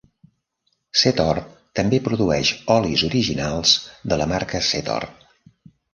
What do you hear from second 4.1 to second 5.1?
de la marca Zetor.